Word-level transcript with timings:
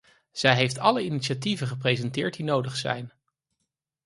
Zij 0.31 0.55
heeft 0.55 0.77
alle 0.77 1.03
initiatieven 1.05 1.67
gepresenteerd 1.67 2.35
die 2.35 2.45
nodig 2.45 2.75
zijn. 2.75 3.11